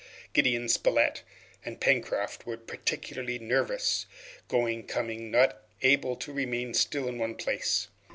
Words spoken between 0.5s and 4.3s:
Spilett and Pencroft were particularly nervous,